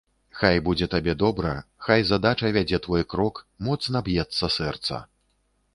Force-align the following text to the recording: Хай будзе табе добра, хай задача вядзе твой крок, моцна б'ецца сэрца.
Хай 0.37 0.61
будзе 0.67 0.87
табе 0.93 1.13
добра, 1.23 1.51
хай 1.89 2.07
задача 2.13 2.51
вядзе 2.59 2.81
твой 2.87 3.07
крок, 3.15 3.35
моцна 3.69 3.97
б'ецца 4.11 4.53
сэрца. 4.57 5.07